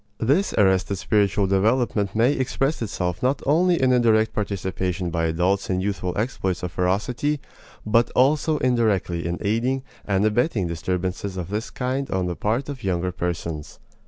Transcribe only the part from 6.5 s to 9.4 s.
of ferocity, but also indirectly in